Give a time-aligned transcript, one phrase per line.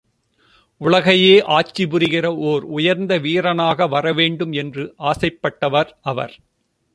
[0.81, 6.35] உலகையே ஆட்சி புரிகிற ஓர் உயர்ந்த வீரனாக வரவேண்டும் என்று ஆசைப்பட்டவர் அவர்.